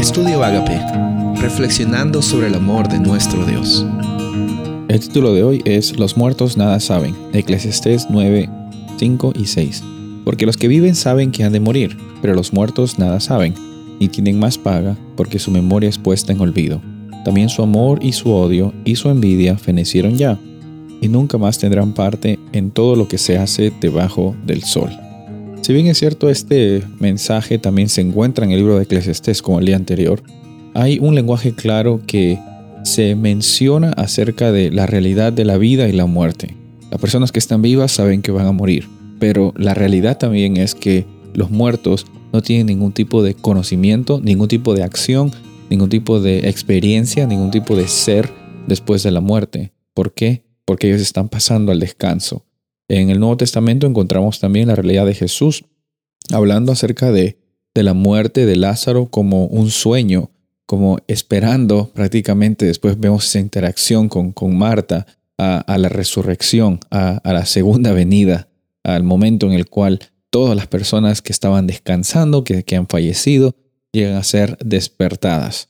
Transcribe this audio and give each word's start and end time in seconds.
Estudio 0.00 0.42
Agape, 0.42 0.80
reflexionando 1.42 2.22
sobre 2.22 2.46
el 2.46 2.54
amor 2.54 2.88
de 2.88 2.98
nuestro 2.98 3.44
Dios. 3.44 3.84
El 4.88 4.98
título 4.98 5.34
de 5.34 5.42
hoy 5.42 5.60
es 5.66 5.98
Los 5.98 6.16
muertos 6.16 6.56
nada 6.56 6.80
saben, 6.80 7.14
Eclesiastés 7.34 8.06
9, 8.08 8.48
5 8.96 9.32
y 9.38 9.44
6. 9.44 9.84
Porque 10.24 10.46
los 10.46 10.56
que 10.56 10.68
viven 10.68 10.94
saben 10.94 11.30
que 11.30 11.44
han 11.44 11.52
de 11.52 11.60
morir, 11.60 11.98
pero 12.22 12.34
los 12.34 12.54
muertos 12.54 12.98
nada 12.98 13.20
saben, 13.20 13.54
ni 14.00 14.08
tienen 14.08 14.38
más 14.38 14.56
paga, 14.56 14.96
porque 15.18 15.38
su 15.38 15.50
memoria 15.50 15.90
es 15.90 15.98
puesta 15.98 16.32
en 16.32 16.40
olvido. 16.40 16.80
También 17.22 17.50
su 17.50 17.62
amor 17.62 17.98
y 18.02 18.12
su 18.12 18.32
odio 18.32 18.72
y 18.86 18.96
su 18.96 19.10
envidia 19.10 19.58
fenecieron 19.58 20.16
ya, 20.16 20.38
y 21.02 21.08
nunca 21.08 21.36
más 21.36 21.58
tendrán 21.58 21.92
parte 21.92 22.38
en 22.52 22.70
todo 22.70 22.96
lo 22.96 23.06
que 23.06 23.18
se 23.18 23.36
hace 23.36 23.70
debajo 23.82 24.34
del 24.46 24.62
sol. 24.62 24.90
Si 25.62 25.74
bien 25.74 25.86
es 25.86 25.98
cierto, 25.98 26.30
este 26.30 26.82
mensaje 26.98 27.58
también 27.58 27.88
se 27.88 28.00
encuentra 28.00 28.44
en 28.44 28.50
el 28.50 28.58
libro 28.58 28.76
de 28.76 28.84
Eclesiastés 28.84 29.42
como 29.42 29.60
el 29.60 29.66
día 29.66 29.76
anterior, 29.76 30.22
hay 30.74 30.98
un 30.98 31.14
lenguaje 31.14 31.52
claro 31.52 32.00
que 32.06 32.38
se 32.82 33.14
menciona 33.14 33.90
acerca 33.92 34.52
de 34.52 34.70
la 34.70 34.86
realidad 34.86 35.32
de 35.32 35.44
la 35.44 35.58
vida 35.58 35.86
y 35.88 35.92
la 35.92 36.06
muerte. 36.06 36.56
Las 36.90 37.00
personas 37.00 37.30
que 37.30 37.38
están 37.38 37.62
vivas 37.62 37.92
saben 37.92 38.22
que 38.22 38.32
van 38.32 38.46
a 38.46 38.52
morir, 38.52 38.88
pero 39.18 39.52
la 39.56 39.74
realidad 39.74 40.18
también 40.18 40.56
es 40.56 40.74
que 40.74 41.04
los 41.34 41.50
muertos 41.50 42.06
no 42.32 42.40
tienen 42.42 42.66
ningún 42.66 42.92
tipo 42.92 43.22
de 43.22 43.34
conocimiento, 43.34 44.20
ningún 44.20 44.48
tipo 44.48 44.74
de 44.74 44.82
acción, 44.82 45.30
ningún 45.68 45.90
tipo 45.90 46.20
de 46.20 46.48
experiencia, 46.48 47.26
ningún 47.26 47.50
tipo 47.50 47.76
de 47.76 47.86
ser 47.86 48.30
después 48.66 49.02
de 49.02 49.10
la 49.10 49.20
muerte. 49.20 49.72
¿Por 49.94 50.14
qué? 50.14 50.42
Porque 50.64 50.88
ellos 50.88 51.02
están 51.02 51.28
pasando 51.28 51.70
al 51.70 51.80
descanso. 51.80 52.44
En 52.90 53.08
el 53.08 53.20
Nuevo 53.20 53.36
Testamento 53.36 53.86
encontramos 53.86 54.40
también 54.40 54.66
la 54.66 54.74
realidad 54.74 55.06
de 55.06 55.14
Jesús, 55.14 55.64
hablando 56.32 56.72
acerca 56.72 57.12
de, 57.12 57.38
de 57.72 57.84
la 57.84 57.94
muerte 57.94 58.46
de 58.46 58.56
Lázaro 58.56 59.06
como 59.06 59.46
un 59.46 59.70
sueño, 59.70 60.32
como 60.66 60.98
esperando 61.06 61.92
prácticamente, 61.94 62.66
después 62.66 62.98
vemos 62.98 63.26
esa 63.26 63.38
interacción 63.38 64.08
con, 64.08 64.32
con 64.32 64.58
Marta, 64.58 65.06
a, 65.38 65.78
la 65.78 65.88
resurrección, 65.88 66.80
a, 66.90 67.20
la 67.24 67.46
segunda 67.46 67.92
venida, 67.92 68.48
al 68.82 69.04
momento 69.04 69.46
en 69.46 69.52
el 69.52 69.68
cual 69.68 70.00
todas 70.28 70.56
las 70.56 70.66
personas 70.66 71.22
que 71.22 71.32
estaban 71.32 71.68
descansando, 71.68 72.42
que, 72.42 72.64
que 72.64 72.74
han 72.74 72.88
fallecido, 72.88 73.54
llegan 73.92 74.16
a 74.16 74.24
ser 74.24 74.58
despertadas. 74.58 75.68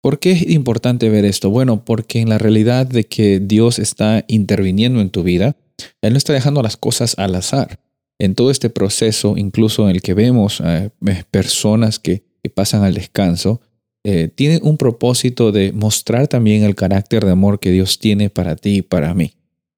¿Por 0.00 0.18
qué 0.20 0.32
es 0.32 0.48
importante 0.48 1.10
ver 1.10 1.26
esto? 1.26 1.50
Bueno, 1.50 1.84
porque 1.84 2.20
en 2.20 2.30
la 2.30 2.38
realidad 2.38 2.86
de 2.86 3.04
que 3.04 3.40
Dios 3.40 3.78
está 3.78 4.24
interviniendo 4.26 5.02
en 5.02 5.10
tu 5.10 5.22
vida, 5.22 5.54
él 6.02 6.12
no 6.12 6.18
está 6.18 6.32
dejando 6.32 6.62
las 6.62 6.76
cosas 6.76 7.14
al 7.18 7.34
azar. 7.34 7.80
En 8.18 8.34
todo 8.34 8.50
este 8.50 8.70
proceso, 8.70 9.36
incluso 9.36 9.88
en 9.88 9.94
el 9.94 10.02
que 10.02 10.14
vemos 10.14 10.62
eh, 10.64 10.90
personas 11.30 11.98
que, 11.98 12.24
pasan 12.54 12.84
al 12.84 12.94
descanso, 12.94 13.60
eh, 14.04 14.28
tiene 14.32 14.60
un 14.62 14.76
propósito 14.76 15.50
de 15.50 15.72
mostrar 15.72 16.28
también 16.28 16.62
el 16.62 16.76
carácter 16.76 17.24
de 17.24 17.32
amor 17.32 17.58
que 17.58 17.72
Dios 17.72 17.98
tiene 17.98 18.30
para 18.30 18.54
ti 18.54 18.76
y 18.76 18.82
para 18.82 19.12
mí. 19.14 19.32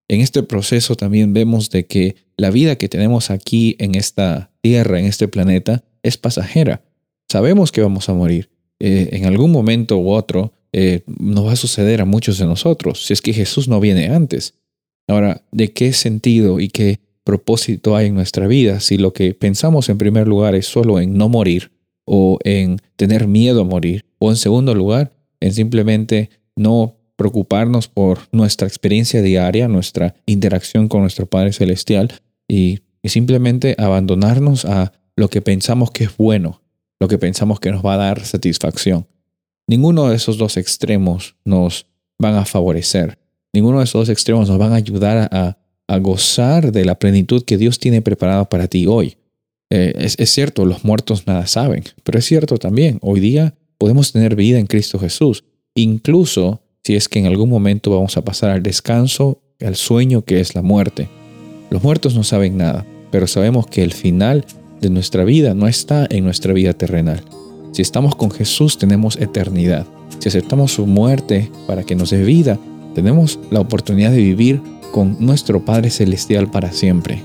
En 0.07 0.21
este 0.21 0.43
proceso 0.43 0.95
también 0.95 1.33
vemos 1.33 1.71
de 1.71 1.87
que 1.87 2.17
la 2.37 2.51
vida 2.51 2.77
que 2.77 2.91
tenemos 2.91 3.31
aquí 3.31 3.75
en 3.79 3.95
esta 3.95 4.51
tierra, 4.61 5.01
en 5.01 5.07
este 5.07 5.29
planeta, 5.29 5.83
es 6.03 6.19
pasajera. 6.19 6.83
Sabemos 7.33 7.73
que 7.73 7.81
vamos 7.81 8.11
a 8.11 8.13
morir. 8.13 8.51
Eh, 8.81 9.09
en 9.13 9.25
algún 9.25 9.51
momento 9.51 9.97
u 9.97 10.11
otro 10.11 10.53
nos 11.07 11.47
va 11.47 11.53
a 11.53 11.57
suceder 11.57 12.03
a 12.03 12.05
muchos 12.05 12.37
de 12.37 12.45
nosotros, 12.45 13.07
si 13.07 13.15
es 13.15 13.23
que 13.23 13.33
Jesús 13.33 13.67
no 13.67 13.81
viene 13.81 14.09
antes. 14.09 14.55
Ahora, 15.09 15.43
¿de 15.51 15.73
qué 15.73 15.93
sentido 15.93 16.61
y 16.61 16.69
qué 16.69 17.01
propósito 17.25 17.97
hay 17.97 18.07
en 18.07 18.15
nuestra 18.15 18.47
vida 18.47 18.81
si 18.81 18.97
lo 18.97 19.13
que 19.13 19.35
pensamos 19.35 19.89
en 19.89 19.99
primer 19.99 20.29
lugar 20.29 20.55
es 20.55 20.67
solo 20.67 21.01
en 21.01 21.19
no 21.19 21.29
morir 21.29 21.73
o 22.05 22.39
en 22.45 22.79
tener 22.97 23.27
miedo 23.27 23.63
a 23.63 23.65
morir 23.65 24.07
o 24.19 24.31
en 24.31 24.37
segundo 24.37 24.75
lugar 24.75 25.13
en 25.41 25.53
simplemente 25.53 26.31
no 26.57 26.97
preocuparnos 27.17 27.89
por 27.89 28.21
nuestra 28.33 28.69
experiencia 28.69 29.23
diaria, 29.23 29.67
nuestra 29.67 30.15
interacción 30.25 30.89
con 30.89 31.01
nuestro 31.01 31.27
Padre 31.27 31.53
Celestial 31.53 32.13
y, 32.47 32.81
simplemente 33.05 33.75
abandonarnos 33.79 34.67
a 34.67 34.93
lo 35.17 35.29
que 35.31 35.41
pensamos 35.41 35.91
que 35.91 36.05
es 36.05 36.17
bueno, 36.19 36.61
lo 37.01 37.09
que 37.09 37.17
pensamos 37.17 37.59
que 37.59 37.71
nos 37.71 37.83
va 37.83 37.95
a 37.95 37.97
dar 37.97 38.23
satisfacción. 38.27 39.07
Ninguno 39.67 40.11
de 40.11 40.17
esos 40.17 40.37
dos 40.37 40.59
extremos 40.59 41.37
nos 41.43 41.87
van 42.19 42.35
a 42.35 42.45
favorecer. 42.45 43.19
Ninguno 43.59 43.79
de 43.79 43.87
esos 43.87 44.03
dos 44.03 44.09
extremos 44.09 44.49
nos 44.49 44.57
van 44.57 44.73
a 44.73 44.77
ayudar 44.77 45.29
a, 45.33 45.99
gozar 45.99 46.71
de 46.71 46.85
la 46.85 46.97
plenitud 46.97 47.43
que 47.43 47.59
Dios 47.59 47.81
tiene 47.81 48.03
preparada 48.03 48.49
para 48.49 48.69
ti 48.69 48.87
hoy. 48.87 49.17
Eh, 49.69 49.95
es, 50.17 50.31
cierto, 50.31 50.65
los 50.65 50.85
muertos 50.85 51.27
nada 51.27 51.45
saben, 51.49 51.83
pero 52.05 52.21
es 52.21 52.25
cierto 52.25 52.57
también, 52.59 52.99
hoy 53.03 53.19
día 53.19 53.57
podemos 53.79 54.13
tener 54.13 54.37
vida 54.37 54.61
en 54.61 54.69
Cristo 54.69 55.01
Jesús, 55.01 55.43
incluso 55.75 56.61
si 56.85 56.95
es 56.95 57.09
que 57.09 57.19
en 57.19 57.27
algún 57.27 57.49
momento 57.49 57.91
vamos 57.91 58.17
a 58.17 58.23
pasar 58.23 58.51
al 58.51 58.63
descanso, 58.63 59.43
al 59.61 59.75
sueño 59.75 60.23
que 60.23 60.39
es 60.39 60.55
la 60.55 60.63
muerte. 60.63 61.09
Los 61.69 61.83
muertos 61.83 62.15
no 62.15 62.23
saben 62.23 62.57
nada, 62.57 62.87
pero 63.11 63.27
sabemos 63.27 63.67
que 63.67 63.83
el 63.83 63.93
final 63.93 64.45
de 64.81 64.89
nuestra 64.89 65.25
vida 65.25 65.53
no 65.55 65.67
está 65.67 66.07
en 66.09 66.23
nuestra 66.23 66.53
vida 66.53 66.75
terrenal. 66.75 67.25
Si 67.73 67.83
estamos 67.83 68.15
con 68.15 68.31
Jesús 68.31 68.79
tenemos 68.79 69.17
eternidad. 69.17 69.85
Si 70.21 70.29
aceptamos 70.29 70.75
su 70.75 70.87
muerte 70.87 71.51
para 71.67 71.83
que 71.83 71.97
nos 71.97 72.11
dé 72.11 72.23
vida, 72.23 72.57
tenemos 72.99 73.39
la 73.53 73.61
oportunidad 73.61 74.11
de 74.11 74.17
vivir 74.17 74.61
con 74.91 75.17
nuestro 75.21 75.65
Padre 75.65 75.89
Celestial 75.89 76.51
para 76.51 76.73
siempre. 76.73 77.23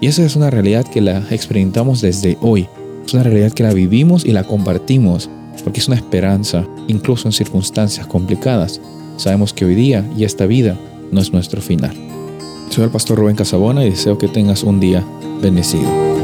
Y 0.00 0.06
esa 0.06 0.24
es 0.24 0.36
una 0.36 0.50
realidad 0.50 0.86
que 0.86 1.00
la 1.00 1.18
experimentamos 1.32 2.00
desde 2.00 2.38
hoy. 2.40 2.68
Es 3.04 3.12
una 3.12 3.24
realidad 3.24 3.50
que 3.50 3.64
la 3.64 3.72
vivimos 3.72 4.24
y 4.24 4.30
la 4.30 4.44
compartimos 4.44 5.28
porque 5.64 5.80
es 5.80 5.88
una 5.88 5.96
esperanza, 5.96 6.64
incluso 6.86 7.26
en 7.26 7.32
circunstancias 7.32 8.06
complicadas. 8.06 8.80
Sabemos 9.16 9.52
que 9.52 9.64
hoy 9.64 9.74
día 9.74 10.08
y 10.16 10.22
esta 10.22 10.46
vida 10.46 10.78
no 11.10 11.20
es 11.20 11.32
nuestro 11.32 11.60
final. 11.60 11.96
Soy 12.68 12.84
el 12.84 12.90
pastor 12.90 13.18
Rubén 13.18 13.34
Casabona 13.34 13.84
y 13.84 13.90
deseo 13.90 14.18
que 14.18 14.28
tengas 14.28 14.62
un 14.62 14.78
día 14.78 15.04
bendecido. 15.42 16.15